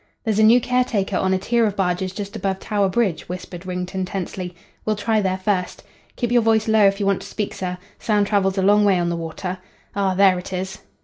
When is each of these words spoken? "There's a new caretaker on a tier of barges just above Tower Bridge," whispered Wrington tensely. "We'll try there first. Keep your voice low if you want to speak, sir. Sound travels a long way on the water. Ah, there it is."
"There's 0.23 0.39
a 0.39 0.43
new 0.43 0.59
caretaker 0.59 1.15
on 1.15 1.31
a 1.31 1.37
tier 1.37 1.63
of 1.67 1.75
barges 1.75 2.11
just 2.11 2.35
above 2.35 2.59
Tower 2.59 2.89
Bridge," 2.89 3.29
whispered 3.29 3.67
Wrington 3.67 4.03
tensely. 4.03 4.55
"We'll 4.83 4.95
try 4.95 5.21
there 5.21 5.37
first. 5.37 5.83
Keep 6.15 6.31
your 6.31 6.41
voice 6.41 6.67
low 6.67 6.87
if 6.87 6.99
you 6.99 7.05
want 7.05 7.21
to 7.21 7.27
speak, 7.27 7.53
sir. 7.53 7.77
Sound 7.99 8.25
travels 8.25 8.57
a 8.57 8.63
long 8.63 8.83
way 8.83 8.97
on 8.97 9.09
the 9.09 9.15
water. 9.15 9.59
Ah, 9.95 10.15
there 10.15 10.39
it 10.39 10.53
is." 10.53 10.79